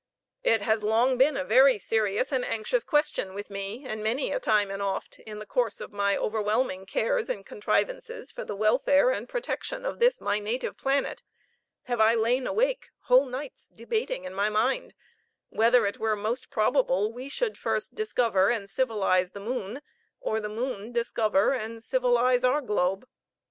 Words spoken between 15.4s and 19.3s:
whether it were most probable we should first discover and civilize